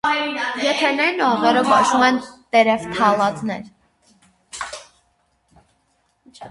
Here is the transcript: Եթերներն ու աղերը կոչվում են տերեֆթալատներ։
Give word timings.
Եթերներն 0.61 1.19
ու 1.23 1.25
աղերը 1.33 1.61
կոչվում 1.67 2.05
են 2.07 2.17
տերեֆթալատներ։ 2.55 3.69